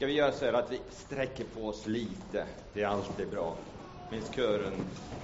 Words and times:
Ska 0.00 0.06
vi 0.06 0.12
göra 0.12 0.32
så 0.32 0.44
här 0.44 0.52
att 0.52 0.72
vi 0.72 0.80
sträcker 0.90 1.44
på 1.44 1.68
oss 1.68 1.86
lite? 1.86 2.46
Det 2.72 2.82
är 2.82 2.86
alltid 2.86 3.28
bra. 3.30 3.54
Medan 4.10 4.32
kören 4.32 4.72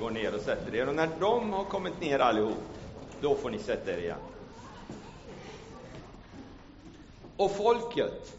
går 0.00 0.10
ner 0.10 0.34
och 0.34 0.41
sätter 0.41 0.75
er. 0.75 0.88
Och 0.88 0.95
när 0.95 1.08
de 1.21 1.52
har 1.52 1.64
kommit 1.64 2.00
ner 2.00 2.18
allihop, 2.18 2.56
då 3.20 3.34
får 3.34 3.50
ni 3.50 3.58
sätta 3.58 3.92
er 3.92 3.98
igen. 3.98 4.18
Och 7.36 7.50
folket, 7.50 8.36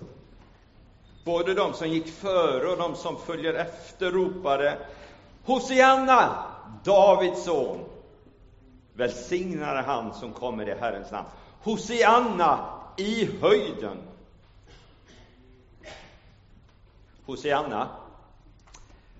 både 1.25 1.53
de 1.53 1.73
som 1.73 1.89
gick 1.89 2.07
före 2.07 2.67
och 2.67 2.77
de 2.77 2.95
som 2.95 3.17
följer 3.19 3.53
efter, 3.53 4.11
ropade 4.11 4.77
Hosianna, 5.45 6.43
Davids 6.83 7.43
son. 7.43 7.79
Välsignade 8.93 9.81
han 9.81 10.13
som 10.13 10.33
kommer 10.33 10.69
i 10.69 10.75
Herrens 10.79 11.11
namn. 11.11 11.27
Hosianna 11.61 12.59
i 12.97 13.29
höjden. 13.41 14.06
Hosianna, 17.27 17.89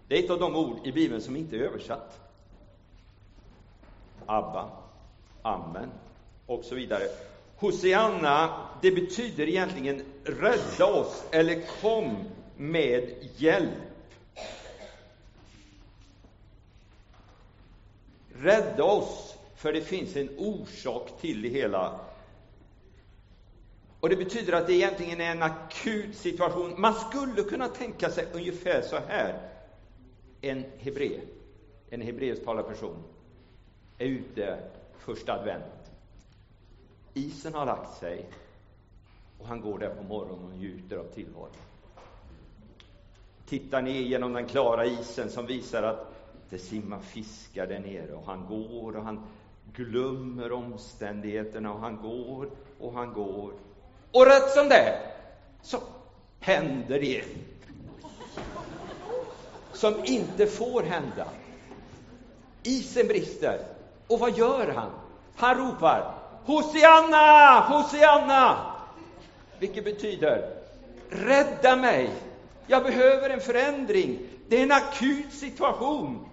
det 0.08 0.20
är 0.20 0.24
ett 0.24 0.30
av 0.30 0.40
de 0.40 0.56
ord 0.56 0.78
i 0.84 0.92
Bibeln 0.92 1.22
som 1.22 1.36
inte 1.36 1.56
är 1.56 1.60
översatt. 1.60 2.20
Abba, 4.26 4.70
Amen 5.42 5.90
och 6.46 6.64
så 6.64 6.76
vidare. 6.76 7.04
Hosianna, 7.58 8.68
det 8.82 8.92
betyder 8.92 9.50
egentligen 9.50 10.02
rädda 10.24 10.86
oss 10.86 11.24
eller 11.32 11.82
kom 11.82 12.16
med 12.58 13.10
hjälp. 13.36 13.70
Rädda 18.36 18.84
oss, 18.84 19.36
för 19.56 19.74
det 19.74 19.82
finns 19.82 20.16
en 20.16 20.30
orsak 20.38 21.22
till 21.22 21.42
det 21.42 21.50
hela. 21.50 22.00
Och 24.08 24.12
Det 24.12 24.24
betyder 24.26 24.54
att 24.54 24.68
det 24.68 24.74
egentligen 24.74 25.22
är 25.22 25.32
en 25.32 25.44
akut 25.44 26.16
situation. 26.16 26.82
Man 26.82 26.94
skulle 26.94 27.44
kunna 27.44 27.68
tänka 27.68 28.10
sig 28.10 28.28
ungefär 28.34 28.82
så 28.82 28.98
här. 29.08 29.50
En 30.42 30.66
hebré, 30.78 31.20
en 31.90 32.02
hebreisktalande 32.02 32.70
person, 32.70 33.04
är 33.98 34.06
ute 34.06 34.60
första 34.98 35.34
advent. 35.34 35.92
Isen 37.14 37.54
har 37.54 37.66
lagt 37.66 38.00
sig 38.00 38.26
och 39.40 39.48
han 39.48 39.62
går 39.62 39.80
där 39.80 39.90
på 39.90 40.04
morgonen 40.04 40.46
och 40.46 40.58
njuter 40.58 40.98
av 40.98 41.04
tillvaron. 41.04 41.50
Tittar 43.46 43.82
ner 43.82 44.02
genom 44.02 44.34
den 44.34 44.46
klara 44.46 44.86
isen 44.86 45.30
som 45.30 45.46
visar 45.46 45.84
att 45.84 46.14
det 46.50 46.58
simmar 46.60 47.00
fiskar 47.00 47.68
där 47.68 47.80
nere 47.80 48.14
och 48.14 48.26
han 48.26 48.46
går 48.48 48.96
och 48.98 49.04
han 49.04 49.26
glömmer 49.74 50.52
omständigheterna 50.52 51.74
och 51.74 51.80
han 51.80 51.98
går 51.98 52.50
och 52.80 52.94
han 52.94 53.14
går. 53.14 53.54
Och 54.12 54.26
rätt 54.26 54.50
som 54.54 54.70
det 54.70 54.76
är 54.76 55.00
så 55.62 55.80
händer 56.40 57.00
det 57.00 57.24
som 59.74 60.06
inte 60.06 60.48
får 60.48 60.84
hända. 60.84 61.28
Isen 62.64 63.08
brister. 63.08 63.60
Och 64.08 64.20
vad 64.20 64.38
gör 64.38 64.74
han? 64.76 64.92
Han 65.36 65.58
ropar 65.58 66.14
Hosianna, 66.46 67.60
Hosianna! 67.60 68.58
Vilket 69.60 69.84
betyder 69.84 70.50
Rädda 71.10 71.76
mig! 71.76 72.10
Jag 72.68 72.84
behöver 72.84 73.30
en 73.30 73.42
förändring. 73.42 74.20
Det 74.48 74.58
är 74.58 74.64
en 74.64 74.72
akut 74.72 75.34
situation. 75.34 76.27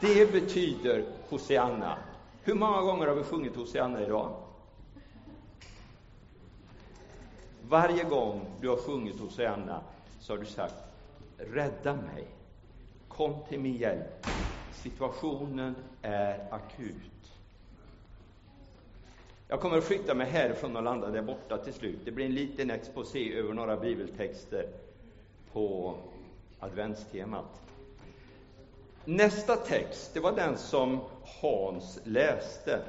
Det 0.00 0.32
betyder 0.32 1.04
Hosianna. 1.28 1.98
Hur 2.42 2.54
många 2.54 2.82
gånger 2.82 3.06
har 3.06 3.14
vi 3.14 3.22
sjungit 3.22 3.56
Hosianna 3.56 4.02
idag? 4.02 4.32
Varje 7.68 8.04
gång 8.04 8.46
du 8.60 8.68
har 8.68 8.76
sjungit 8.76 9.20
Hosianna 9.20 9.80
så 10.20 10.32
har 10.32 10.38
du 10.38 10.46
sagt 10.46 10.74
Rädda 11.38 11.94
mig. 11.94 12.26
Kom 13.08 13.34
till 13.48 13.60
min 13.60 13.76
hjälp. 13.76 14.26
Situationen 14.70 15.74
är 16.02 16.54
akut. 16.54 17.32
Jag 19.48 19.60
kommer 19.60 19.78
att 19.78 19.84
flytta 19.84 20.14
mig 20.14 20.26
härifrån 20.26 20.76
och 20.76 20.82
landa 20.82 21.10
där 21.10 21.22
borta 21.22 21.58
till 21.58 21.72
slut. 21.72 21.98
Det 22.04 22.10
blir 22.10 22.26
en 22.26 22.34
liten 22.34 22.70
exposé 22.70 23.34
över 23.34 23.52
några 23.54 23.76
bibeltexter 23.76 24.66
på 25.52 25.94
adventstemat. 26.58 27.67
Nästa 29.10 29.56
text, 29.56 30.10
det 30.14 30.20
var 30.20 30.32
den 30.32 30.58
som 30.58 31.00
Hans 31.40 31.98
läste. 32.04 32.80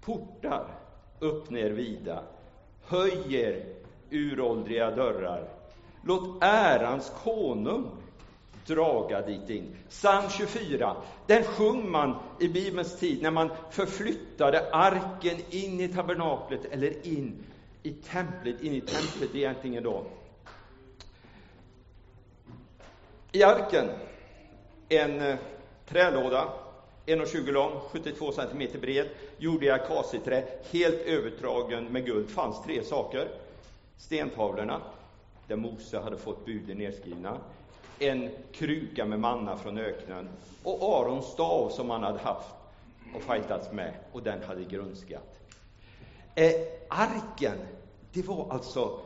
Portar, 0.00 0.66
öppna 1.20 1.58
er 1.58 1.70
vida, 1.70 2.22
höjer 2.82 3.64
uråldriga 4.10 4.90
dörrar. 4.90 5.48
Låt 6.02 6.42
ärans 6.42 7.12
konung 7.24 7.90
draga 8.66 9.22
dit 9.22 9.50
in. 9.50 9.76
Psalm 9.88 10.30
24, 10.30 10.96
den 11.26 11.42
sjöng 11.42 11.90
man 11.90 12.16
i 12.40 12.48
Bibelns 12.48 12.98
tid 12.98 13.22
när 13.22 13.30
man 13.30 13.50
förflyttade 13.70 14.70
arken 14.72 15.36
in 15.50 15.80
i 15.80 15.88
tabernaklet 15.88 16.64
eller 16.64 17.06
in 17.06 17.44
i 17.82 17.92
templet, 17.92 18.62
in 18.62 18.72
i 18.72 18.80
templet 18.80 19.34
egentligen 19.34 19.82
då. 19.82 20.06
I 23.32 23.42
arken, 23.42 23.88
en 24.88 25.20
eh, 25.20 25.36
trälåda, 25.86 26.48
1,20 27.06 27.52
lång, 27.52 27.80
72 27.92 28.32
cm 28.32 28.80
bred, 28.80 29.08
gjord 29.38 29.64
i 29.64 29.70
akaciträ, 29.70 30.44
helt 30.70 31.00
övertragen 31.00 31.84
med 31.84 32.06
guld. 32.06 32.30
fanns 32.30 32.62
tre 32.62 32.84
saker. 32.84 33.28
Stentavlorna, 33.96 34.80
där 35.48 35.56
Mose 35.56 35.98
hade 35.98 36.16
fått 36.16 36.44
buden 36.44 36.78
nedskrivna, 36.78 37.38
en 37.98 38.30
kruka 38.52 39.04
med 39.04 39.20
manna 39.20 39.56
från 39.56 39.78
öknen 39.78 40.28
och 40.62 40.82
Arons 40.82 41.26
stav 41.26 41.68
som 41.68 41.90
han 41.90 42.02
hade 42.02 42.18
haft 42.18 42.54
och 43.14 43.22
fightats 43.22 43.72
med, 43.72 43.94
och 44.12 44.22
den 44.22 44.42
hade 44.42 44.64
grönskat. 44.64 45.38
Eh, 46.34 46.52
arken, 46.88 47.58
det 48.12 48.22
var 48.22 48.46
alltså 48.50 49.00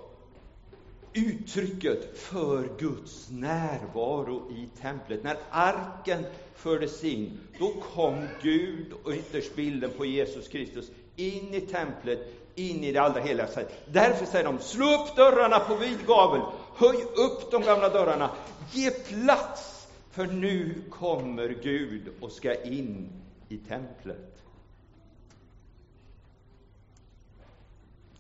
uttrycket 1.27 2.19
för 2.19 2.69
Guds 2.79 3.31
närvaro 3.31 4.51
i 4.51 4.69
templet. 4.81 5.25
När 5.25 5.37
arken 5.51 6.25
fördes 6.55 7.05
in, 7.05 7.39
då 7.59 7.73
kom 7.95 8.27
Gud, 8.43 8.93
och 9.05 9.13
ytterst 9.13 9.57
bilden 9.57 9.91
på 9.97 10.07
Jesus 10.07 10.49
Kristus, 10.49 10.91
in 11.17 11.55
i 11.55 11.61
templet, 11.61 12.35
in 12.55 12.85
i 12.85 12.93
det 12.93 12.99
allra 12.99 13.21
heligaste. 13.21 13.69
Därför 13.93 14.27
säger 14.27 14.45
de, 14.45 14.59
slå 14.59 14.95
upp 14.95 15.17
dörrarna 15.17 15.59
på 15.59 15.77
vid 15.77 16.07
gavel, 16.07 16.41
höj 16.77 17.03
upp 17.03 17.51
de 17.51 17.63
gamla 17.63 17.89
dörrarna, 17.89 18.31
ge 18.73 18.91
plats, 18.91 19.89
för 20.11 20.27
nu 20.27 20.83
kommer 20.91 21.49
Gud 21.63 22.03
och 22.21 22.33
ska 22.33 22.63
in 22.65 23.09
i 23.49 23.57
templet. 23.57 24.43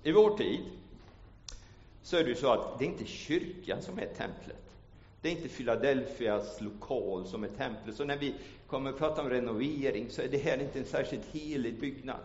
I 0.03 0.13
vår 0.13 0.37
tid 0.37 0.61
så 2.09 2.17
är 2.17 2.25
det 2.25 2.31
ju 2.31 2.37
så 2.37 2.53
att 2.53 2.79
det 2.79 2.85
är 2.85 2.89
inte 2.89 3.05
kyrkan 3.05 3.83
som 3.83 3.99
är 3.99 4.07
templet. 4.07 4.77
Det 5.21 5.29
är 5.29 5.33
inte 5.33 5.49
Philadelphias 5.49 6.61
lokal 6.61 7.27
som 7.27 7.45
är 7.45 7.49
templet. 7.49 7.97
Så 7.97 8.05
när 8.05 8.17
vi 8.17 8.35
kommer 8.67 8.91
att 8.91 8.99
prata 8.99 9.23
om 9.23 9.31
renovering 9.31 10.11
så 10.11 10.23
är 10.23 10.29
det 10.29 10.39
här 10.39 10.63
inte 10.63 10.79
en 10.79 10.85
särskilt 10.85 11.27
helig 11.27 11.81
byggnad. 11.81 12.21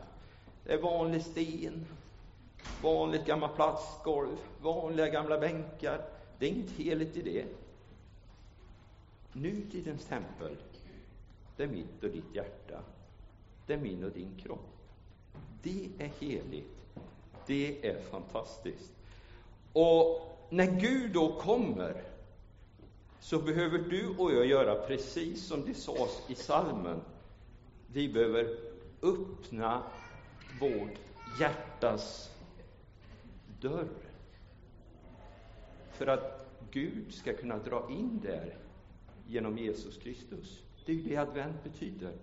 Det 0.63 0.73
är 0.73 0.81
vanlig 0.81 1.21
sten, 1.21 1.85
vanligt 2.81 3.25
gammalt 3.25 3.55
plastgolv, 3.55 4.37
vanliga 4.61 5.09
gamla 5.09 5.39
bänkar. 5.39 6.05
Det 6.39 6.45
är 6.45 6.49
inget 6.49 6.71
heligt 6.71 7.17
i 7.17 7.21
det. 7.21 7.45
Nutidens 9.33 10.05
tempel, 10.05 10.57
det 11.57 11.63
är 11.63 11.67
mitt 11.67 12.03
och 12.03 12.09
ditt 12.09 12.35
hjärta. 12.35 12.79
Det 13.67 13.73
är 13.73 13.77
min 13.77 14.03
och 14.03 14.11
din 14.11 14.35
kropp. 14.43 14.77
Det 15.63 15.89
är 15.99 16.11
heligt. 16.19 16.77
Det 17.47 17.87
är 17.89 18.01
fantastiskt. 18.01 18.93
Och 19.73 20.21
när 20.49 20.79
Gud 20.79 21.11
då 21.11 21.39
kommer 21.39 22.03
så 23.19 23.39
behöver 23.39 23.77
du 23.77 24.17
och 24.17 24.33
jag 24.33 24.45
göra 24.45 24.75
precis 24.75 25.47
som 25.47 25.65
det 25.65 25.73
sades 25.73 26.21
i 26.27 26.35
salmen. 26.35 27.01
Vi 27.87 28.09
behöver 28.09 28.57
öppna 29.01 29.83
vårt 30.59 30.99
hjärtas 31.39 32.31
dörr. 33.61 33.87
För 35.91 36.07
att 36.07 36.45
Gud 36.71 37.13
ska 37.13 37.33
kunna 37.33 37.57
dra 37.57 37.87
in 37.89 38.19
där 38.23 38.57
genom 39.27 39.57
Jesus 39.57 39.97
Kristus. 39.97 40.61
Det 40.85 40.91
är 40.91 40.95
ju 40.95 41.01
det 41.01 41.17
advent 41.17 41.63
betyder. 41.63 42.13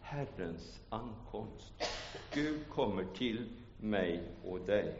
Herrens 0.00 0.80
ankomst. 0.88 1.72
Gud 2.32 2.68
kommer 2.68 3.04
till 3.04 3.48
mig 3.80 4.22
och 4.44 4.60
dig. 4.60 4.94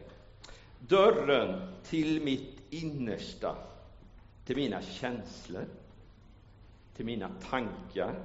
Dörren 0.79 1.61
till 1.83 2.21
mitt 2.21 2.57
innersta, 2.69 3.55
till 4.45 4.55
mina 4.55 4.81
känslor, 4.81 5.65
till 6.95 7.05
mina 7.05 7.29
tankar, 7.49 8.15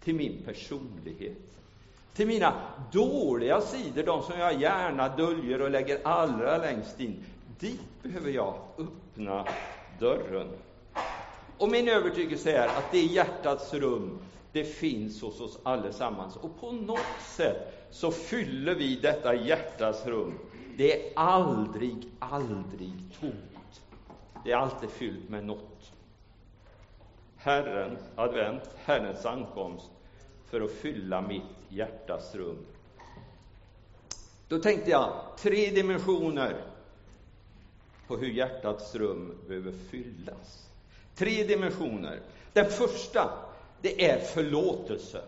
till 0.00 0.14
min 0.14 0.42
personlighet. 0.44 1.36
till 2.14 2.26
mina 2.26 2.54
dåliga 2.92 3.60
sidor, 3.60 4.02
de 4.02 4.22
som 4.22 4.38
jag 4.38 4.60
gärna 4.60 5.16
döljer 5.16 5.62
och 5.62 5.70
lägger 5.70 6.06
allra 6.06 6.58
längst 6.58 7.00
in. 7.00 7.24
Dit 7.58 8.02
behöver 8.02 8.30
jag 8.30 8.54
öppna 8.78 9.46
dörren. 9.98 10.48
Och 11.58 11.68
min 11.68 11.88
övertygelse 11.88 12.52
är 12.52 12.66
att 12.66 12.92
det 12.92 13.00
hjärtats 13.00 13.74
rum, 13.74 14.18
det 14.52 14.64
finns 14.64 15.22
hos 15.22 15.40
oss 15.40 15.58
allesammans. 15.62 16.36
Och 16.36 16.60
på 16.60 16.72
något 16.72 17.20
sätt 17.36 17.86
så 17.90 18.10
fyller 18.10 18.74
vi 18.74 18.96
detta 18.96 19.34
hjärtas 19.34 20.06
rum. 20.06 20.38
Det 20.76 21.06
är 21.06 21.12
aldrig, 21.16 22.08
aldrig 22.18 22.92
tomt. 23.20 23.82
Det 24.44 24.52
är 24.52 24.56
alltid 24.56 24.90
fyllt 24.90 25.28
med 25.28 25.44
något. 25.44 25.92
Herren, 27.36 27.98
advent, 28.16 28.62
Herrens 28.84 29.26
ankomst 29.26 29.90
för 30.46 30.60
att 30.60 30.70
fylla 30.72 31.20
mitt 31.20 31.42
hjärtas 31.68 32.34
rum. 32.34 32.66
Då 34.48 34.58
tänkte 34.58 34.90
jag 34.90 35.12
tre 35.38 35.70
dimensioner 35.70 36.64
på 38.06 38.16
hur 38.16 38.30
hjärtats 38.30 38.94
rum 38.94 39.38
behöver 39.48 39.72
fyllas. 39.72 40.68
Tre 41.14 41.44
dimensioner. 41.44 42.20
Den 42.52 42.70
första, 42.70 43.30
det 43.80 44.10
är 44.10 44.20
förlåtelse. 44.20 45.22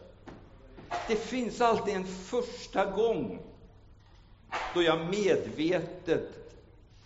Det 1.08 1.16
finns 1.16 1.60
alltid 1.60 1.94
en 1.94 2.06
första 2.06 2.90
gång 2.90 3.40
då 4.74 4.82
jag 4.82 5.10
medvetet 5.10 6.42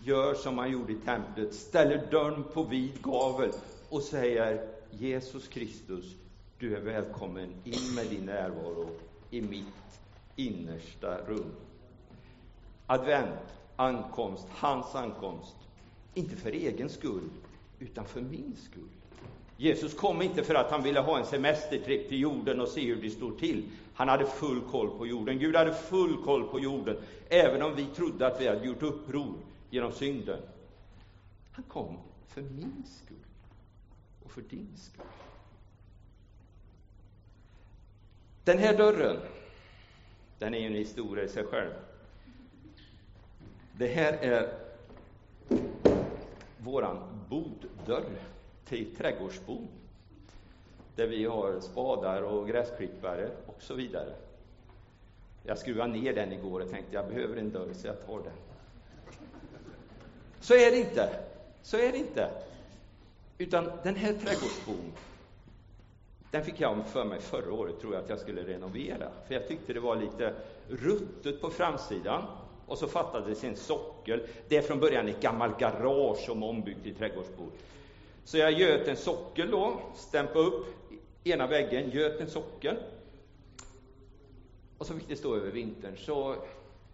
gör 0.05 0.35
som 0.35 0.55
man 0.55 0.71
gjorde 0.71 0.93
i 0.93 0.97
templet, 0.97 1.55
ställer 1.55 2.07
dörren 2.11 2.45
på 2.55 2.63
vid 2.63 3.03
gavel 3.03 3.51
och 3.89 4.03
säger 4.03 4.69
Jesus 4.91 5.49
Kristus, 5.49 6.05
du 6.59 6.77
är 6.77 6.81
välkommen 6.81 7.49
in 7.65 7.95
med 7.95 8.07
din 8.07 8.27
närvaro 8.27 8.91
i 9.31 9.41
mitt 9.41 10.01
innersta 10.37 11.19
rum. 11.27 11.53
Advent, 12.87 13.41
ankomst, 13.77 14.47
hans 14.51 14.95
ankomst, 14.95 15.57
inte 16.15 16.37
för 16.37 16.51
egen 16.51 16.89
skull, 16.89 17.29
utan 17.79 18.05
för 18.05 18.21
min 18.21 18.57
skull. 18.71 18.89
Jesus 19.57 19.95
kom 19.95 20.23
inte 20.23 20.45
för 20.45 20.55
att 20.55 20.71
han 20.71 20.83
ville 20.83 21.01
ha 21.01 21.19
en 21.19 21.27
semestertripp 21.27 22.09
till 22.09 22.21
jorden 22.21 22.61
och 22.61 22.69
se 22.69 22.87
hur 22.87 23.03
det 23.03 23.11
stod 23.11 23.39
till. 23.39 23.63
Han 23.97 24.09
hade 24.09 24.27
full 24.27 24.61
koll 24.61 24.99
på 24.99 25.07
jorden. 25.07 25.39
Gud 25.39 25.57
hade 25.57 25.75
full 25.75 26.25
koll 26.25 26.49
på 26.49 26.61
jorden, 26.61 26.97
även 27.29 27.63
om 27.63 27.75
vi 27.75 27.87
trodde 27.87 28.27
att 28.27 28.41
vi 28.41 28.49
hade 28.49 28.67
gjort 28.67 28.83
uppror 28.83 29.35
genom 29.71 29.93
synden. 29.93 30.41
Han 31.53 31.65
kom 31.65 31.99
för 32.29 32.43
min 32.43 32.83
skull 32.87 33.17
och 34.25 34.31
för 34.31 34.43
din 34.43 34.69
skull. 34.77 35.07
Den 38.45 38.59
här 38.59 38.77
dörren, 38.77 39.17
den 40.39 40.55
är 40.55 40.59
ju 40.59 40.67
en 40.67 40.75
historia 40.75 41.25
i 41.25 41.29
sig 41.29 41.45
själv. 41.45 41.73
Det 43.73 43.87
här 43.87 44.13
är 44.13 44.59
våran 46.59 46.99
boddörr 47.29 48.05
till 48.65 48.97
trädgårdsbon. 48.97 49.69
Där 50.95 51.07
vi 51.07 51.25
har 51.25 51.61
spadar 51.61 52.23
och 52.23 52.49
gräsklippare 52.49 53.31
och 53.57 53.63
så 53.63 53.75
vidare. 53.75 54.15
Jag 55.43 55.59
skruvade 55.59 55.93
ner 55.93 56.13
den 56.13 56.33
igår 56.33 56.61
och 56.61 56.71
tänkte 56.71 56.95
jag 56.95 57.09
behöver 57.09 57.37
en 57.37 57.51
dörr 57.51 57.73
så 57.75 57.87
jag 57.87 58.07
tar 58.07 58.19
den. 58.19 58.33
Så 60.41 60.55
är 60.55 60.71
det 60.71 60.77
inte. 60.77 61.09
Så 61.63 61.77
är 61.77 61.93
det 61.93 61.99
inte. 61.99 62.31
Utan 63.39 63.71
den 63.83 63.95
här 63.95 64.13
trädgårdsbon, 64.13 64.93
den 66.31 66.45
fick 66.45 66.61
jag 66.61 66.87
för 66.87 67.05
mig 67.05 67.21
förra 67.21 67.53
året, 67.53 67.81
tror 67.81 67.95
jag 67.95 68.03
att 68.03 68.09
jag 68.11 68.19
skulle 68.19 68.43
renovera. 68.43 69.09
För 69.27 69.35
jag 69.35 69.49
tyckte 69.49 69.73
det 69.73 69.81
var 69.81 69.97
lite 69.97 70.35
ruttet 70.69 71.41
på 71.41 71.51
framsidan. 71.51 72.23
Och 72.67 72.79
så 72.79 72.89
fattades 72.89 73.45
en 73.45 73.57
sockel. 73.57 74.27
Det 74.49 74.57
är 74.57 74.63
från 74.63 74.81
början 74.81 75.09
ett 75.09 75.21
gammalt 75.21 75.59
garage 75.59 76.19
som 76.19 76.43
ombyggt 76.43 76.83
till 76.83 76.95
trädgårdsbord. 76.95 77.53
Så 78.25 78.39
jag 78.39 78.53
göt 78.53 78.89
en 78.89 78.97
sockel 78.97 79.51
då, 79.51 79.81
stämpade 79.95 80.47
upp 80.47 80.67
ena 81.25 81.47
väggen, 81.47 81.91
göt 81.91 82.21
en 82.21 82.31
sockel. 82.31 82.77
Och 84.79 84.87
så 84.87 84.95
fick 84.95 85.09
det 85.09 85.17
stå 85.17 85.37
över 85.37 85.51
vintern. 85.51 85.97
Så 85.97 86.37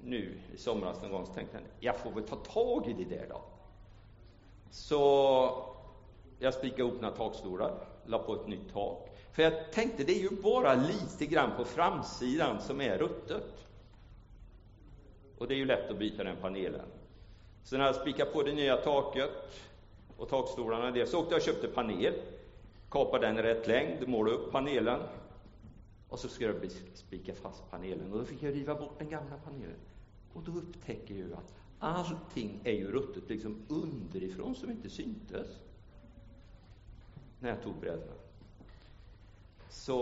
nu 0.00 0.38
i 0.54 0.56
somras 0.56 1.02
någon 1.02 1.10
gång 1.10 1.26
så 1.26 1.32
tänkte 1.32 1.56
jag, 1.56 1.64
jag 1.80 2.00
får 2.00 2.10
väl 2.10 2.24
ta 2.24 2.36
tag 2.36 2.86
i 2.88 3.04
det 3.04 3.16
där 3.16 3.26
då. 3.28 3.40
Så 4.70 5.64
jag 6.38 6.54
spikade 6.54 6.82
ihop 6.82 7.00
några 7.00 7.16
takstolar, 7.16 7.74
la 8.06 8.18
på 8.18 8.34
ett 8.34 8.46
nytt 8.46 8.72
tak. 8.72 9.08
För 9.32 9.42
jag 9.42 9.72
tänkte, 9.72 10.04
det 10.04 10.12
är 10.12 10.22
ju 10.22 10.42
bara 10.42 10.74
lite 10.74 11.26
grann 11.26 11.50
på 11.56 11.64
framsidan 11.64 12.60
som 12.60 12.80
är 12.80 12.98
ruttet. 12.98 13.66
Och 15.38 15.48
det 15.48 15.54
är 15.54 15.58
ju 15.58 15.64
lätt 15.64 15.90
att 15.90 15.98
byta 15.98 16.24
den 16.24 16.36
panelen. 16.40 16.86
Så 17.64 17.76
när 17.76 17.86
jag 17.86 17.94
spikade 17.94 18.30
på 18.30 18.42
det 18.42 18.52
nya 18.52 18.76
taket 18.76 19.30
och 20.16 20.28
takstolarna 20.28 20.90
det, 20.90 21.06
så 21.06 21.20
åkte 21.20 21.34
jag 21.34 21.38
och 21.38 21.44
köpte 21.44 21.68
panel, 21.68 22.14
kapade 22.90 23.26
den 23.26 23.38
i 23.38 23.42
rätt 23.42 23.66
längd, 23.66 24.08
målade 24.08 24.36
upp 24.36 24.52
panelen 24.52 25.00
och 26.12 26.18
så 26.18 26.28
skulle 26.28 26.54
jag 26.62 26.70
spika 26.94 27.34
fast 27.34 27.70
panelen 27.70 28.12
och 28.12 28.18
då 28.18 28.24
fick 28.24 28.42
jag 28.42 28.54
riva 28.54 28.74
bort 28.74 28.98
den 28.98 29.08
gamla 29.08 29.36
panelen. 29.44 29.76
Och 30.32 30.42
då 30.42 30.52
upptäcker 30.52 31.14
jag 31.14 31.32
att 31.32 31.54
allting 31.78 32.60
är 32.64 32.72
ju 32.72 32.92
ruttet 32.92 33.28
liksom 33.28 33.62
underifrån 33.68 34.54
som 34.54 34.70
inte 34.70 34.90
syntes 34.90 35.46
när 37.40 37.48
jag 37.48 37.62
tog 37.62 37.74
brädorna. 37.80 38.12
Så, 39.70 39.96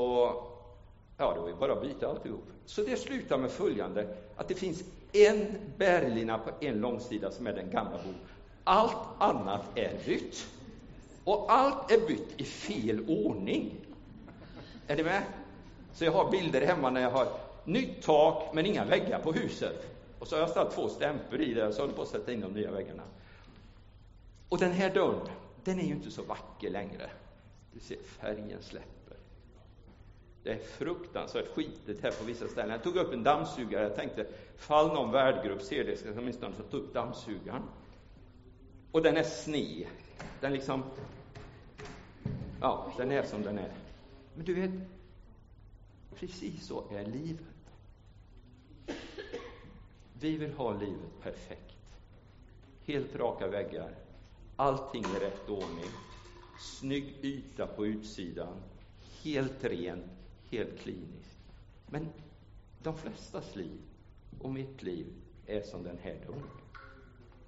ja, 1.16 1.34
det 1.34 1.40
var 1.40 1.48
ju 1.48 1.54
bara 1.54 1.72
att 1.72 1.82
byta 1.82 2.08
alltihop. 2.08 2.44
Så 2.64 2.82
det 2.82 2.96
slutar 2.96 3.38
med 3.38 3.50
följande, 3.50 4.16
att 4.36 4.48
det 4.48 4.54
finns 4.54 4.84
en 5.12 5.56
bärlina 5.76 6.38
på 6.38 6.50
en 6.60 6.80
långsida 6.80 7.30
som 7.30 7.46
är 7.46 7.52
den 7.52 7.70
gamla 7.70 7.96
bok. 8.04 8.16
Allt 8.64 8.96
annat 9.18 9.78
är 9.78 9.98
bytt. 10.06 10.46
Och 11.24 11.52
allt 11.52 11.90
är 11.90 12.06
bytt 12.08 12.40
i 12.40 12.44
fel 12.44 13.04
ordning. 13.08 13.86
Är 14.86 14.96
ni 14.96 15.02
med? 15.02 15.22
Så 15.92 16.04
jag 16.04 16.12
har 16.12 16.30
bilder 16.30 16.66
hemma 16.66 16.90
när 16.90 17.00
jag 17.00 17.10
har 17.10 17.26
nytt 17.64 18.02
tak 18.02 18.54
men 18.54 18.66
inga 18.66 18.84
väggar 18.84 19.18
på 19.18 19.32
huset. 19.32 19.86
Och 20.18 20.28
så 20.28 20.36
har 20.36 20.40
jag 20.40 20.50
ställt 20.50 20.70
två 20.70 20.88
stämpor 20.88 21.40
i 21.40 21.54
det 21.54 21.66
och 21.66 21.74
så 21.74 21.82
håller 21.82 21.94
på 21.94 22.02
att 22.02 22.08
sätta 22.08 22.32
in 22.32 22.40
de 22.40 22.52
nya 22.52 22.70
väggarna. 22.70 23.02
Och 24.48 24.58
den 24.58 24.72
här 24.72 24.94
dörren, 24.94 25.28
den 25.64 25.78
är 25.78 25.84
ju 25.84 25.92
inte 25.92 26.10
så 26.10 26.22
vacker 26.22 26.70
längre. 26.70 27.10
Du 27.72 27.80
ser, 27.80 27.96
färgen 27.96 28.62
släpper. 28.62 29.16
Det 30.42 30.50
är 30.50 30.58
fruktansvärt 30.58 31.54
skitigt 31.54 32.02
här 32.02 32.10
på 32.10 32.24
vissa 32.24 32.48
ställen. 32.48 32.70
Jag 32.70 32.82
tog 32.82 32.96
upp 32.96 33.12
en 33.12 33.22
dammsugare. 33.22 33.82
Jag 33.82 33.96
tänkte, 33.96 34.26
fall 34.56 34.94
någon 34.94 35.10
värdgrupp 35.12 35.62
ser 35.62 35.84
det, 35.84 35.96
ska 35.96 36.08
jag 36.08 36.18
åtminstone 36.18 36.54
ta 36.70 36.76
upp 36.76 36.94
dammsugaren. 36.94 37.62
Och 38.92 39.02
den 39.02 39.16
är 39.16 39.22
sned. 39.22 39.86
Den 40.40 40.52
liksom... 40.52 40.82
Ja, 42.60 42.92
den 42.96 43.10
är 43.10 43.22
som 43.22 43.42
den 43.42 43.58
är. 43.58 43.72
Men 44.34 44.44
du 44.44 44.54
vet, 44.54 44.70
precis 46.20 46.66
så 46.66 46.84
är 46.90 47.06
livet. 47.06 47.46
Vi 50.20 50.36
vill 50.36 50.52
ha 50.52 50.72
livet 50.72 51.20
perfekt. 51.22 51.76
Helt 52.86 53.16
raka 53.16 53.48
väggar. 53.48 53.94
Allting 54.56 55.04
i 55.04 55.24
rätt 55.24 55.48
ordning. 55.48 55.90
Snygg 56.60 57.14
yta 57.22 57.66
på 57.66 57.86
utsidan. 57.86 58.56
Helt 59.22 59.64
rent, 59.64 60.06
helt 60.50 60.78
kliniskt. 60.78 61.38
Men 61.86 62.08
de 62.82 62.98
flestas 62.98 63.56
liv 63.56 63.80
och 64.40 64.50
mitt 64.50 64.82
liv 64.82 65.06
är 65.46 65.62
som 65.62 65.82
den 65.82 65.98
här 66.02 66.16
dörren. 66.26 66.42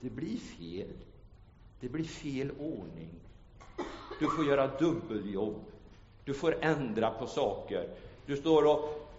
Det 0.01 0.11
blir 0.11 0.37
fel. 0.37 0.93
Det 1.81 1.89
blir 1.89 2.05
fel 2.05 2.51
ordning. 2.51 3.11
Du 4.21 4.31
får 4.37 4.47
göra 4.47 4.79
dubbeljobb. 4.79 5.65
Du 6.25 6.35
får 6.35 6.65
ändra 6.65 7.11
på 7.11 7.27
saker. 7.27 7.97
Du 8.33 8.37
står 8.37 8.67
och 8.67 9.11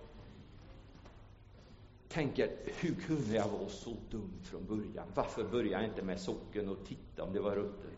tänker, 2.08 2.52
hur 2.66 2.96
kunde 2.96 3.36
jag 3.36 3.50
vara 3.50 3.70
så 3.70 3.96
dum 4.12 4.34
från 4.44 4.66
början? 4.66 5.08
Varför 5.16 5.44
började 5.44 5.70
jag 5.70 5.84
inte 5.84 6.02
med 6.02 6.20
socken 6.20 6.70
och 6.70 6.78
titta 6.88 7.24
om 7.24 7.34
det 7.34 7.40
var 7.40 7.56
ruttet? 7.56 7.92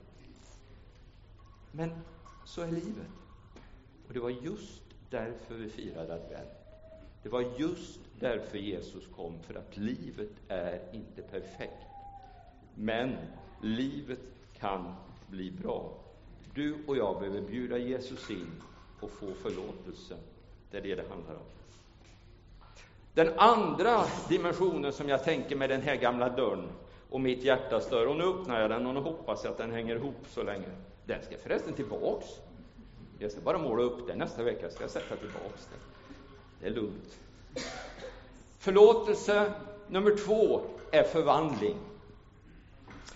Men 1.71 1.91
så 2.45 2.61
är 2.61 2.71
livet. 2.71 3.07
Och 4.07 4.13
det 4.13 4.19
var 4.19 4.29
just 4.29 4.83
därför 5.09 5.55
vi 5.55 5.69
firade 5.69 6.13
advent. 6.13 6.49
Det 7.23 7.29
var 7.29 7.45
just 7.57 7.99
därför 8.19 8.57
Jesus 8.57 9.03
kom, 9.15 9.39
för 9.39 9.55
att 9.55 9.77
livet 9.77 10.31
är 10.47 10.81
inte 10.93 11.21
perfekt. 11.21 11.85
Men 12.75 13.15
livet 13.61 14.19
kan 14.59 14.93
bli 15.27 15.51
bra. 15.51 15.97
Du 16.53 16.85
och 16.87 16.97
jag 16.97 17.19
behöver 17.19 17.41
bjuda 17.41 17.77
Jesus 17.77 18.29
in 18.29 18.51
och 18.99 19.11
få 19.11 19.33
förlåtelse. 19.33 20.17
Det 20.75 20.79
är 20.79 20.95
det 20.95 20.95
det 20.95 21.09
handlar 21.09 21.33
om. 21.33 21.41
Den 23.13 23.39
andra 23.39 24.05
dimensionen 24.29 24.93
som 24.93 25.09
jag 25.09 25.23
tänker 25.23 25.55
med 25.55 25.69
den 25.69 25.81
här 25.81 25.95
gamla 25.95 26.29
dörren 26.29 26.69
och 27.09 27.21
mitt 27.21 27.43
hjärtas 27.43 27.89
dörr, 27.89 28.07
och 28.07 28.15
nu 28.15 28.23
öppnar 28.23 28.61
jag 28.61 28.69
den 28.69 28.87
och 28.87 28.93
nu 28.93 28.99
hoppas 28.99 29.43
jag 29.43 29.51
att 29.51 29.57
den 29.57 29.71
hänger 29.71 29.95
ihop 29.95 30.15
så 30.29 30.43
länge. 30.43 30.65
Den 31.05 31.21
ska 31.23 31.37
förresten 31.37 31.73
tillbaks. 31.73 32.25
Jag 33.19 33.31
ska 33.31 33.41
bara 33.41 33.57
måla 33.57 33.83
upp 33.83 34.07
den 34.07 34.17
nästa 34.17 34.43
vecka, 34.43 34.69
ska 34.69 34.83
jag 34.83 34.91
sätta 34.91 35.15
tillbaks 35.15 35.69
den. 35.69 35.79
Det 36.59 36.67
är 36.67 36.71
lugnt. 36.71 37.19
Förlåtelse 38.59 39.53
nummer 39.87 40.15
två 40.25 40.61
är 40.91 41.03
förvandling. 41.03 41.77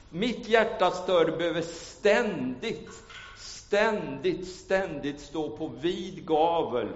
Mitt 0.09 0.47
hjärtas 0.47 1.05
dörr 1.05 1.37
behöver 1.37 1.61
ständigt, 1.61 2.91
ständigt, 3.37 4.47
ständigt 4.47 5.19
stå 5.19 5.57
på 5.57 5.67
vid 5.67 6.25
gavel 6.25 6.87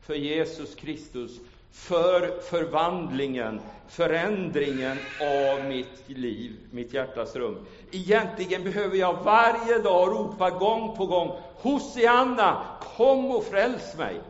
för 0.00 0.14
Jesus 0.14 0.74
Kristus, 0.74 1.40
för 1.70 2.40
förvandlingen, 2.40 3.60
förändringen 3.88 4.98
av 5.18 5.64
mitt 5.64 6.08
liv, 6.08 6.56
mitt 6.70 6.94
hjärtas 6.94 7.36
rum. 7.36 7.66
Egentligen 7.90 8.64
behöver 8.64 8.96
jag 8.96 9.24
varje 9.24 9.78
dag 9.78 10.08
ropa 10.08 10.50
gång 10.50 10.96
på 10.96 11.06
gång 11.06 11.38
Hosianna, 11.54 12.66
kom 12.96 13.30
och 13.30 13.44
fräls 13.44 13.96
mig! 13.96 14.20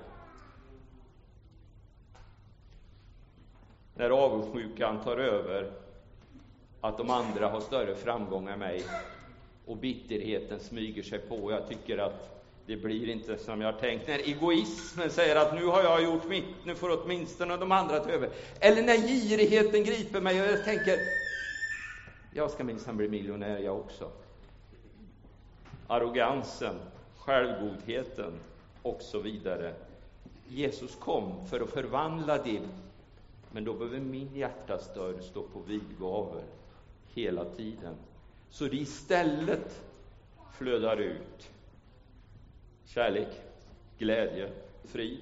När 3.94 4.10
avundsjukan 4.10 5.00
tar 5.04 5.16
över, 5.16 5.70
att 6.80 6.98
de 6.98 7.10
andra 7.10 7.48
har 7.48 7.60
större 7.60 7.94
framgång 7.94 8.48
än 8.48 8.58
mig 8.58 8.82
och 9.66 9.76
bitterheten 9.76 10.60
smyger 10.60 11.02
sig 11.02 11.18
på 11.18 11.36
och 11.36 11.52
jag 11.52 11.68
tycker 11.68 11.98
att 11.98 12.39
det 12.70 12.76
blir 12.76 13.08
inte 13.08 13.38
som 13.38 13.60
jag 13.60 13.72
har 13.72 13.80
tänkt. 13.80 14.08
När 14.08 14.18
egoismen 14.18 15.10
säger 15.10 15.36
att 15.36 15.54
nu 15.54 15.66
har 15.66 15.82
jag 15.82 16.02
gjort 16.02 16.28
mitt, 16.28 16.44
nu 16.64 16.74
får 16.74 17.02
åtminstone 17.02 17.56
de 17.56 17.72
andra 17.72 17.98
ta 17.98 18.10
över. 18.10 18.30
Eller 18.60 18.82
när 18.82 18.96
girigheten 18.96 19.84
griper 19.84 20.20
mig 20.20 20.42
och 20.42 20.46
jag 20.46 20.64
tänker, 20.64 20.98
jag 22.34 22.50
ska 22.50 22.64
minsann 22.64 22.96
bli 22.96 23.08
miljonär 23.08 23.58
jag 23.58 23.78
också. 23.78 24.10
Arrogansen, 25.86 26.74
självgodheten 27.18 28.32
och 28.82 29.02
så 29.02 29.20
vidare. 29.20 29.74
Jesus 30.48 30.94
kom 30.94 31.46
för 31.46 31.60
att 31.60 31.70
förvandla 31.70 32.38
det, 32.42 32.60
men 33.52 33.64
då 33.64 33.74
behöver 33.74 34.00
min 34.00 34.34
hjärtas 34.34 34.94
dörr 34.94 35.20
stå 35.20 35.42
på 35.42 35.60
vidgavel 35.60 36.42
hela 37.14 37.44
tiden. 37.44 37.94
Så 38.50 38.64
det 38.64 38.76
istället 38.76 39.80
flödar 40.58 40.96
ut 40.96 41.50
kärlek, 42.94 43.28
glädje, 43.98 44.50
frid, 44.84 45.18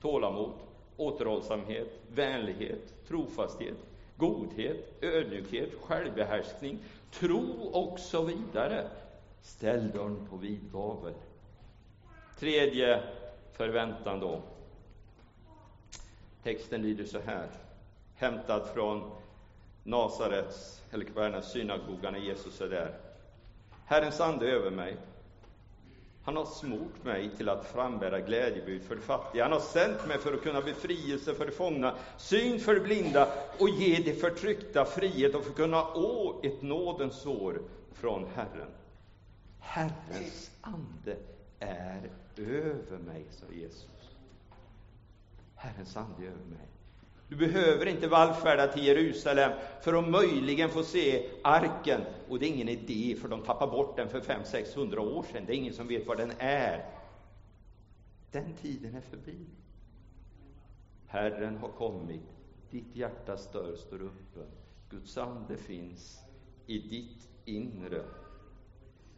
tålamod, 0.00 0.52
återhållsamhet, 0.96 1.88
vänlighet, 2.08 3.06
trofasthet, 3.08 3.76
godhet, 4.16 5.02
ödmjukhet, 5.02 5.70
självbehärskning, 5.82 6.78
tro 7.12 7.70
och 7.72 7.98
så 7.98 8.22
vidare. 8.22 8.88
Ställ 9.42 9.90
dörren 9.90 10.26
på 10.30 10.36
vid 10.36 10.72
gavel. 10.72 11.14
Tredje 12.38 13.02
förväntan 13.52 14.20
då. 14.20 14.42
Texten 16.42 16.82
lyder 16.82 17.04
så 17.04 17.20
här, 17.20 17.48
hämtad 18.16 18.68
från 18.74 19.10
Nasarets, 19.84 20.82
eller 20.90 21.04
Kapernaums 21.04 21.52
synagoga 21.52 22.10
när 22.10 22.18
Jesus 22.18 22.60
är 22.60 22.68
där. 22.68 22.94
Herrens 23.86 24.20
ande 24.20 24.50
är 24.50 24.54
över 24.54 24.70
mig. 24.70 24.96
Han 26.22 26.36
har 26.36 26.44
smort 26.44 27.04
mig 27.04 27.30
till 27.36 27.48
att 27.48 27.66
frambära 27.66 28.20
glädjebud 28.20 28.82
för 28.82 28.94
de 28.96 29.02
fattiga. 29.02 29.42
Han 29.44 29.52
har 29.52 29.60
sänt 29.60 30.06
mig 30.08 30.18
för 30.18 30.34
att 30.34 30.42
kunna 30.42 30.60
befrielse 30.60 31.34
för 31.34 31.46
de 31.46 31.52
fångna, 31.52 31.94
syn 32.18 32.60
för 32.60 32.74
de 32.74 32.80
blinda 32.80 33.28
och 33.58 33.68
ge 33.68 34.02
de 34.02 34.12
förtryckta 34.12 34.84
frihet 34.84 35.34
och 35.34 35.42
för 35.42 35.50
att 35.50 35.56
kunna 35.56 35.84
å 35.84 36.40
ett 36.42 36.62
nådens 36.62 37.26
år 37.26 37.62
från 37.92 38.26
Herren. 38.34 38.70
Herrens 39.60 40.50
ande 40.60 41.16
är 41.58 42.10
över 42.36 42.98
mig, 42.98 43.26
sa 43.30 43.46
Jesus. 43.52 44.16
Herrens 45.54 45.96
ande 45.96 46.22
är 46.22 46.26
över 46.26 46.44
mig. 46.44 46.68
Du 47.30 47.36
behöver 47.36 47.86
inte 47.86 48.08
vallfärda 48.08 48.66
till 48.66 48.86
Jerusalem 48.86 49.52
för 49.82 49.94
att 49.94 50.08
möjligen 50.08 50.70
få 50.70 50.82
se 50.82 51.30
arken. 51.42 52.00
Och 52.28 52.38
det 52.38 52.46
är 52.46 52.48
ingen 52.48 52.68
idé, 52.68 53.16
för 53.20 53.28
de 53.28 53.42
tappade 53.42 53.72
bort 53.72 53.96
den 53.96 54.08
för 54.08 54.20
500-600 54.20 54.98
år 54.98 55.22
sedan. 55.32 55.44
Det 55.46 55.52
är 55.52 55.56
ingen 55.56 55.72
som 55.72 55.88
vet 55.88 56.06
var 56.06 56.16
den 56.16 56.32
är. 56.38 56.84
Den 58.30 58.54
tiden 58.54 58.94
är 58.94 59.00
förbi. 59.00 59.46
Herren 61.06 61.56
har 61.56 61.68
kommit. 61.68 62.20
Ditt 62.70 62.96
hjärtas 62.96 63.52
dörr 63.52 63.76
står 63.76 63.96
öppen. 63.96 64.50
Guds 64.90 65.18
ande 65.18 65.56
finns 65.56 66.20
i 66.66 66.78
ditt 66.78 67.28
inre. 67.44 68.02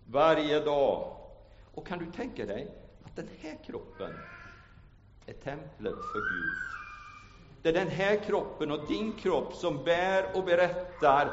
Varje 0.06 0.60
dag. 0.60 1.16
Och 1.74 1.86
kan 1.86 1.98
du 1.98 2.06
tänka 2.12 2.46
dig 2.46 2.68
att 3.02 3.16
den 3.16 3.28
här 3.40 3.58
kroppen 3.66 4.12
är 5.26 5.32
templet 5.32 5.94
för 6.12 6.20
Gud? 6.20 6.81
Det 7.62 7.68
är 7.68 7.72
den 7.72 7.88
här 7.88 8.16
kroppen 8.16 8.70
och 8.70 8.88
din 8.88 9.12
kropp 9.12 9.54
som 9.54 9.84
bär 9.84 10.24
och 10.34 10.44
berättar 10.44 11.30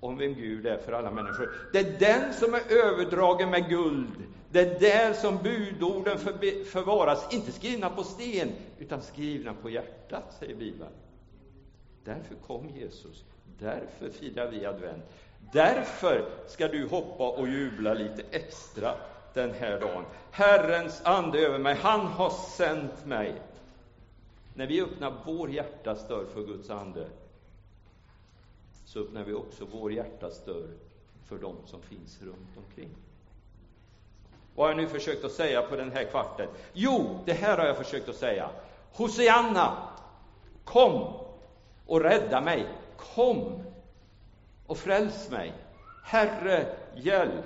om 0.00 0.18
vem 0.18 0.34
Gud 0.34 0.66
är 0.66 0.78
för 0.78 0.92
alla 0.92 1.10
människor. 1.10 1.54
Det 1.72 1.78
är 1.78 1.98
den 1.98 2.34
som 2.34 2.54
är 2.54 2.72
överdragen 2.84 3.50
med 3.50 3.68
guld. 3.68 4.24
Det 4.50 4.60
är 4.60 4.80
där 4.80 5.12
som 5.12 5.38
budorden 5.42 6.18
förvaras, 6.64 7.34
inte 7.34 7.52
skrivna 7.52 7.90
på 7.90 8.04
sten, 8.04 8.52
utan 8.78 9.02
skrivna 9.02 9.54
på 9.54 9.70
hjärtat, 9.70 10.36
säger 10.38 10.54
Bibeln. 10.54 10.90
Därför 12.04 12.34
kom 12.46 12.68
Jesus. 12.68 13.24
Därför 13.58 14.10
firar 14.10 14.50
vi 14.50 14.66
advent. 14.66 15.04
Därför 15.52 16.24
ska 16.46 16.68
du 16.68 16.86
hoppa 16.86 17.28
och 17.28 17.48
jubla 17.48 17.94
lite 17.94 18.22
extra 18.30 18.94
den 19.34 19.50
här 19.50 19.80
dagen. 19.80 20.04
Herrens 20.30 21.00
ande 21.04 21.38
över 21.38 21.58
mig, 21.58 21.74
han 21.74 22.06
har 22.06 22.30
sänt 22.30 23.06
mig. 23.06 23.34
När 24.56 24.66
vi 24.66 24.82
öppnar 24.82 25.12
vår 25.24 25.50
hjärtas 25.50 26.08
dörr 26.08 26.26
för 26.34 26.42
Guds 26.42 26.70
ande, 26.70 27.06
så 28.84 29.00
öppnar 29.00 29.24
vi 29.24 29.32
också 29.32 29.66
vår 29.72 29.92
hjärtas 29.92 30.44
dörr 30.44 30.68
för 31.24 31.38
dem 31.38 31.56
som 31.66 31.82
finns 31.82 32.22
runt 32.22 32.56
omkring. 32.56 32.90
Vad 34.54 34.66
har 34.66 34.70
jag 34.70 34.76
nu 34.76 34.88
försökt 34.88 35.24
att 35.24 35.32
säga 35.32 35.62
på 35.62 35.76
den 35.76 35.92
här 35.92 36.04
kvarten? 36.04 36.48
Jo, 36.72 37.20
det 37.24 37.32
här 37.32 37.58
har 37.58 37.66
jag 37.66 37.76
försökt 37.76 38.08
att 38.08 38.16
säga. 38.16 38.50
Hosianna, 38.92 39.88
kom 40.64 41.12
och 41.86 42.00
rädda 42.00 42.40
mig. 42.40 42.66
Kom 43.14 43.62
och 44.66 44.78
fräls 44.78 45.30
mig. 45.30 45.52
Herre, 46.04 46.76
hjälp. 46.94 47.44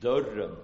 Dörren. 0.00 0.56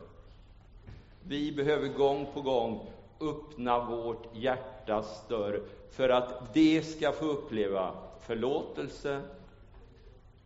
Vi 1.23 1.53
behöver 1.53 1.89
gång 1.89 2.27
på 2.35 2.41
gång 2.41 2.91
öppna 3.21 3.85
vårt 3.85 4.37
hjärtas 4.37 5.29
dörr 5.29 5.63
för 5.91 6.09
att 6.09 6.55
det 6.55 6.83
ska 6.83 7.13
få 7.13 7.25
uppleva 7.25 7.95
förlåtelse, 8.21 9.23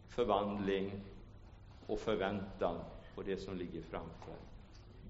förvandling 0.09 1.01
och 1.87 1.99
förväntan 1.99 2.77
på 3.15 3.23
det 3.23 3.37
som 3.37 3.57
ligger 3.57 3.83
framför. 3.83 4.35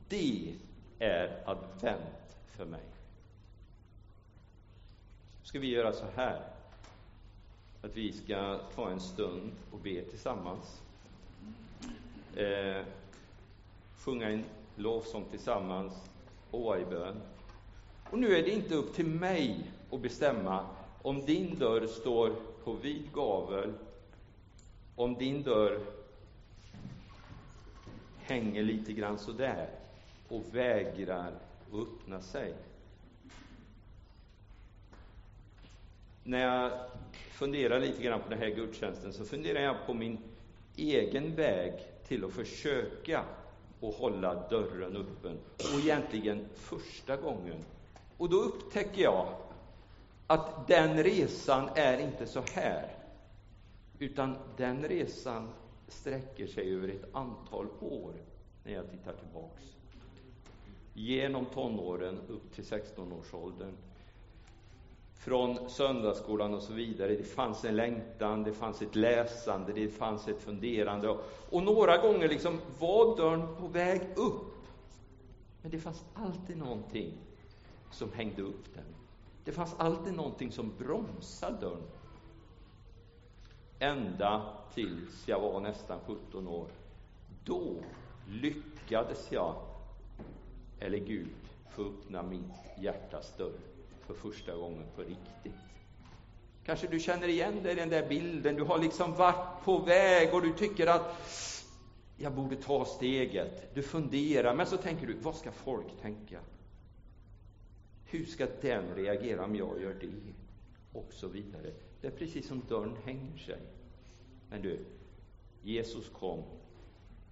Det 0.09 0.54
är 0.99 1.42
advent 1.47 2.37
för 2.57 2.64
mig. 2.64 2.81
ska 5.42 5.59
vi 5.59 5.71
göra 5.71 5.92
så 5.92 6.04
här, 6.16 6.40
att 7.83 7.97
vi 7.97 8.12
ska 8.12 8.59
ta 8.75 8.90
en 8.90 9.00
stund 9.00 9.52
och 9.73 9.78
be 9.78 10.02
tillsammans. 10.02 10.83
Eh, 12.37 12.85
sjunga 13.99 14.31
en 14.31 14.45
lovsång 14.76 15.25
tillsammans, 15.31 15.92
och 16.50 16.81
i 16.81 16.85
bön. 16.85 17.21
Och 18.12 18.19
nu 18.19 18.37
är 18.37 18.42
det 18.42 18.50
inte 18.50 18.75
upp 18.75 18.95
till 18.95 19.07
mig 19.07 19.71
att 19.92 20.00
bestämma 20.00 20.66
om 21.02 21.25
din 21.26 21.59
dörr 21.59 21.87
står 21.87 22.35
på 22.64 22.73
vid 22.73 23.12
gavel, 23.12 23.73
om 24.97 25.14
din 25.14 25.42
dörr 25.42 25.81
hänger 28.19 28.62
lite 28.62 28.92
grann 28.92 29.19
sådär 29.19 29.69
och 30.28 30.42
vägrar 30.52 31.33
öppna 31.73 32.21
sig. 32.21 32.54
När 36.25 36.38
jag 36.38 36.73
funderar 37.31 37.81
lite 37.81 38.02
grann 38.02 38.21
på 38.21 38.28
den 38.31 38.38
här 38.38 38.50
gudstjänsten 38.50 39.12
så 39.12 39.25
funderar 39.25 39.61
jag 39.61 39.87
på 39.87 39.95
min 39.95 40.19
egen 40.76 41.35
väg 41.35 41.73
till 42.09 42.25
att 42.25 42.33
försöka 42.33 43.25
att 43.83 43.95
hålla 43.95 44.49
dörren 44.49 44.97
öppen. 44.97 45.38
Och 45.57 45.81
egentligen 45.81 46.47
första 46.54 47.16
gången 47.16 47.64
och 48.23 48.29
då 48.29 48.37
upptäcker 48.37 49.02
jag 49.02 49.26
att 50.26 50.67
den 50.69 51.02
resan 51.02 51.69
är 51.75 51.99
inte 51.99 52.26
så 52.26 52.43
här, 52.52 52.97
utan 53.99 54.37
den 54.57 54.83
resan 54.83 55.49
sträcker 55.88 56.47
sig 56.47 56.75
över 56.75 56.88
ett 56.88 57.14
antal 57.14 57.67
år, 57.81 58.12
när 58.64 58.73
jag 58.73 58.91
tittar 58.91 59.12
tillbaks. 59.12 59.62
Genom 60.95 61.45
tonåren 61.45 62.19
upp 62.29 62.55
till 62.55 62.64
16-årsåldern. 62.64 63.76
Från 65.14 65.71
söndagsskolan 65.71 66.55
och 66.55 66.62
så 66.62 66.73
vidare. 66.73 67.17
Det 67.17 67.25
fanns 67.25 67.64
en 67.64 67.76
längtan, 67.76 68.43
det 68.43 68.52
fanns 68.52 68.83
ett 68.83 68.97
läsande, 68.97 69.73
det 69.73 69.88
fanns 69.88 70.29
ett 70.29 70.43
funderande. 70.43 71.09
Och 71.50 71.62
några 71.62 71.99
gånger 71.99 72.29
liksom 72.29 72.61
var 72.79 73.17
dörren 73.17 73.57
på 73.61 73.67
väg 73.67 74.00
upp. 74.17 74.55
Men 75.62 75.71
det 75.71 75.79
fanns 75.79 76.05
alltid 76.14 76.57
någonting 76.57 77.12
som 77.93 78.13
hängde 78.13 78.43
upp 78.43 78.75
den. 78.75 78.85
Det 79.45 79.53
fanns 79.53 79.75
alltid 79.79 80.15
någonting 80.15 80.53
som 80.53 80.73
bromsade 80.79 81.61
dörren. 81.61 81.83
Ända 83.79 84.57
tills 84.75 85.29
jag 85.29 85.41
var 85.41 85.61
nästan 85.61 85.99
17 86.07 86.49
år. 86.49 86.69
Då 87.45 87.77
lyckades 88.29 89.33
jag, 89.33 89.55
eller 90.81 90.99
Gud, 90.99 91.35
få 91.71 91.83
öppna 91.83 92.23
mitt 92.23 92.81
hjärtas 92.81 93.37
dörr 93.37 93.59
för 94.07 94.15
första 94.15 94.57
gången 94.57 94.87
på 94.97 95.03
riktigt. 95.03 95.61
Kanske 96.65 96.87
du 96.87 97.01
känner 97.01 97.29
igen 97.29 97.63
dig 97.63 97.73
i 97.73 97.75
den 97.75 97.89
där 97.89 98.09
bilden. 98.09 98.55
Du 98.55 98.63
har 98.63 98.79
liksom 98.79 99.15
varit 99.15 99.65
på 99.65 99.79
väg 99.79 100.35
och 100.35 100.43
du 100.43 100.53
tycker 100.53 100.87
att 100.87 101.17
jag 102.17 102.33
borde 102.33 102.57
ta 102.57 102.85
steget. 102.85 103.75
Du 103.75 103.83
funderar, 103.83 104.55
men 104.55 104.67
så 104.67 104.77
tänker 104.77 105.07
du, 105.07 105.13
vad 105.13 105.37
ska 105.37 105.53
folk 105.53 105.87
tänka? 106.03 106.39
Hur 108.12 108.25
ska 108.25 108.47
den 108.61 108.95
reagera 108.95 109.45
om 109.45 109.57
jag 109.57 109.83
gör 109.83 109.95
det? 110.00 110.33
Och 110.92 111.12
så 111.12 111.28
vidare. 111.28 111.73
Det 112.00 112.07
är 112.07 112.11
precis 112.11 112.49
som 112.49 112.62
dörren 112.69 112.97
hänger 113.04 113.38
sig. 113.38 113.61
Men 114.50 114.62
du, 114.62 114.78
Jesus 115.62 116.09
kom 116.09 116.42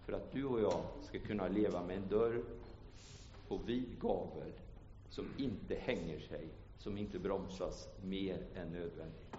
för 0.05 0.13
att 0.13 0.33
du 0.33 0.45
och 0.45 0.61
jag 0.61 0.83
ska 1.03 1.19
kunna 1.19 1.49
leva 1.49 1.87
med 1.87 1.97
en 1.97 2.09
dörr 2.09 2.43
på 3.49 3.57
vid 3.57 4.01
gavel 4.01 4.53
som 5.11 5.29
inte 5.39 5.75
hänger 5.75 6.21
sig, 6.21 6.49
som 6.79 6.99
inte 6.99 7.19
bromsas 7.19 7.89
mer 8.03 8.47
än 8.55 8.73
nödvändigt. 8.73 9.35